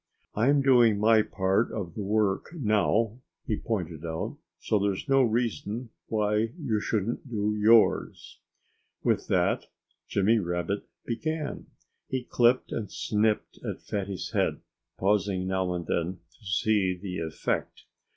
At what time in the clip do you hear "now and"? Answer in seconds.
15.45-15.85